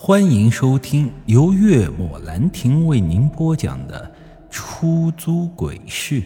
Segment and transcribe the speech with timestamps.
[0.00, 4.14] 欢迎收听由月末兰亭为您播讲的
[4.48, 6.22] 《出租鬼市》。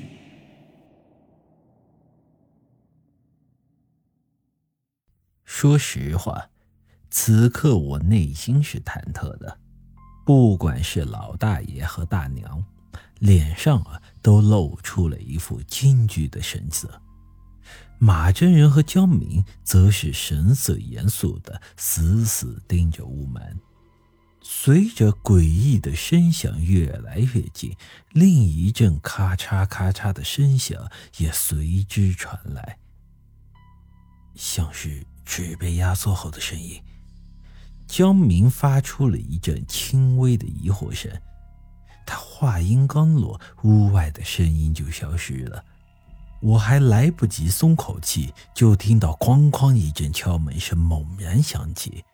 [5.46, 6.50] 说实话，
[7.11, 9.59] 此刻我内心是忐忑的。
[10.27, 12.62] 不管是老大爷和大娘，
[13.20, 17.02] 脸上啊都露出了一副惊惧的神色。
[17.98, 23.60] 马真人和江明则是神色严肃的，死死盯着屋门。
[24.45, 27.77] 随着诡异的声响越来越近，
[28.11, 32.78] 另一阵咔嚓咔嚓的声响也随之传来，
[34.34, 36.83] 像是纸被压缩后的声音。
[37.86, 41.09] 江明发出了一阵轻微的疑惑声，
[42.05, 45.64] 他话音刚落，屋外的声音就消失了。
[46.42, 52.05] 我还来不及松口气，就听到哐哐一阵敲门声猛然响起。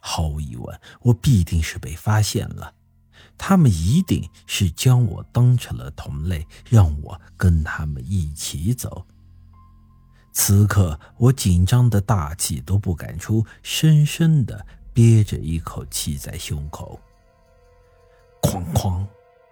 [0.00, 2.72] 毫无疑问，我必定是被发现了。
[3.36, 9.04] 他们一定是将我当成了同类，让我跟他们一起走。
[10.32, 16.98] 此刻，我紧张的大气都不敢出，深深的憋着一口气在胸口。
[18.40, 19.04] 哐哐。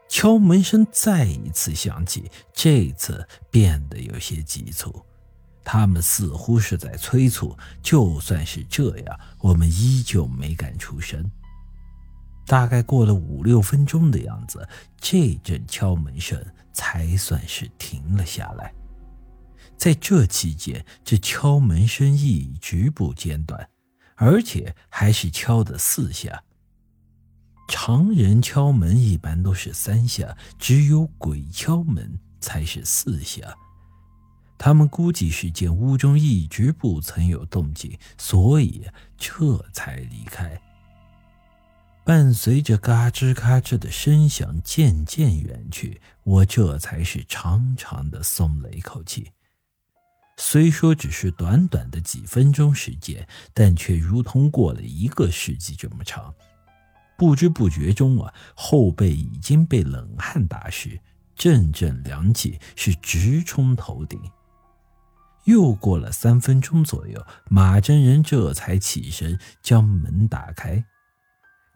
[0.09, 5.05] 敲门声再一次响起，这次变得有些急促。
[5.63, 7.57] 他们似乎是在催促。
[7.83, 11.31] 就算是这样，我们依旧没敢出声。
[12.47, 14.67] 大概过了五六分钟的样子，
[14.99, 16.43] 这阵敲门声
[16.73, 18.73] 才算是停了下来。
[19.77, 23.69] 在这期间，这敲门声一直不间断，
[24.17, 26.43] 而且还是敲的四下。
[27.69, 33.55] 常人敲门一般都是三下，只有鬼敲门才是四下。
[34.57, 38.85] 他们估计是见屋中一直不曾有动静，所以
[39.17, 40.61] 这才离开。
[42.05, 49.31] 伴随着嘎吱嘎吱的声响渐渐远去，我这才是长长的松了一口气。
[50.39, 56.35] 虽说只是短短的几分钟时间，但却如同过了一个世纪这么长。
[57.19, 61.01] 不知不觉中啊，后背已经被冷汗打湿，
[61.35, 64.21] 阵阵凉气是直冲头顶。
[65.45, 70.85] 又过了三分钟左右，马真人这才起身将门打开。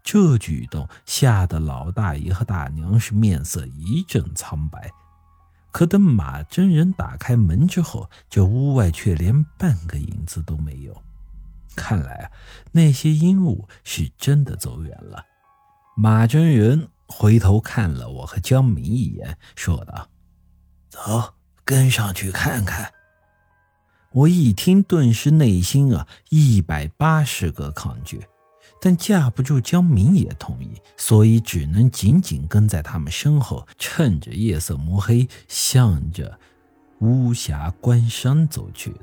[0.05, 4.91] 这举动吓得老大爷和大娘是面色一阵苍白。
[5.73, 11.03] 可等马真人打开门之后，这屋外却连半个影子都没有。
[11.75, 12.31] 看来啊，
[12.73, 15.25] 那些阴雾是真的走远了。
[15.95, 20.09] 马真人回头看了我和江明一眼，说道
[20.89, 22.93] ：“走，跟上去看看。”
[24.13, 28.27] 我一听，顿时内心啊一百八十个抗拒，
[28.81, 36.39] 但架不住江明也同意，所以只能紧紧跟在他们身后，趁着夜色摸黑，向着
[37.01, 38.95] 巫峡关山走去。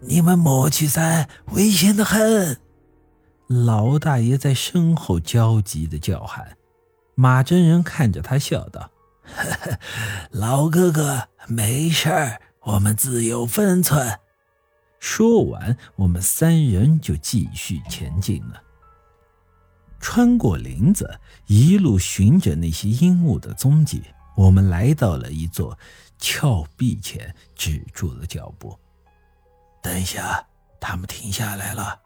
[0.00, 2.63] 你们莫去噻，危险的很。
[3.46, 6.56] 老大爷在身后焦急的叫喊，
[7.14, 8.90] 马真人看着他笑道
[10.32, 14.18] ：“老哥哥，没事儿，我们自有分寸。”
[14.98, 18.62] 说完，我们三人就继续前进了。
[20.00, 24.02] 穿过林子，一路寻着那些阴雾的踪迹，
[24.34, 25.78] 我们来到了一座
[26.18, 28.78] 峭壁前，止住了脚步。
[29.82, 30.46] 等一下，
[30.80, 32.00] 他们停下来了。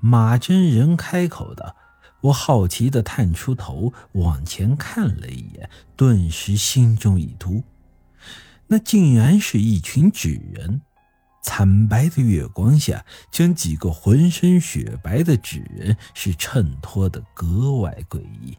[0.00, 1.74] 马真人开口道
[2.22, 7.62] ：“我好奇的探出头往前看了一眼，顿时心中一突，
[8.66, 10.80] 那竟然是一群纸人。
[11.42, 18.58] 惨白的月光下，将几个浑身雪白的纸人是衬托的格外诡异。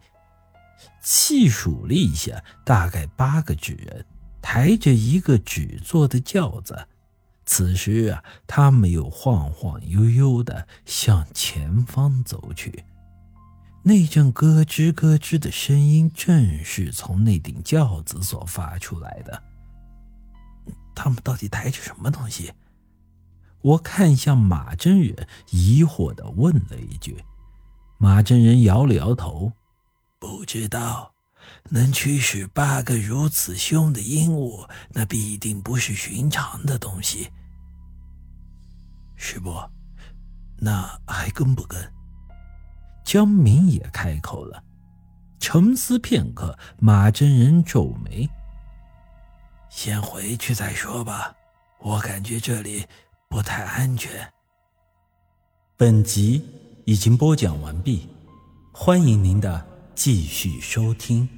[1.02, 4.06] 细数了一下，大概八个纸人，
[4.42, 6.88] 抬着一个纸做的轿子。”
[7.48, 12.84] 此时啊，他们又晃晃悠悠地向前方走去，
[13.84, 19.42] 那阵咯吱咯吱的声音正是从那顶轿子所发出来的。
[20.94, 22.52] 他们到底抬着什么东西？
[23.62, 27.24] 我看向马真人，疑惑地问了一句。
[27.98, 29.54] 马真人摇了摇头，
[30.20, 31.14] 不知道。
[31.70, 37.30] 能驱使八个如此凶的鹦鹉，那必定不是寻常的东西。
[39.16, 39.70] 师伯，
[40.58, 41.94] 那还跟不跟？
[43.04, 44.64] 江明也开口了。
[45.40, 48.28] 沉思片刻，马真人皱眉
[49.70, 51.36] ：“先回去再说吧，
[51.80, 52.86] 我感觉这里
[53.30, 54.12] 不太安全。”
[55.78, 56.44] 本集
[56.86, 58.10] 已经播讲完毕，
[58.74, 61.30] 欢迎您的继续收听。